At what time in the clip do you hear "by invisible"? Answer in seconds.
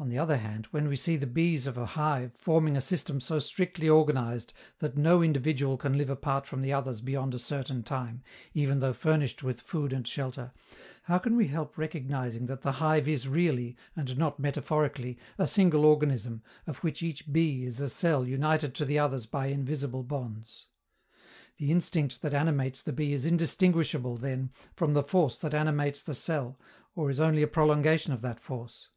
19.24-20.02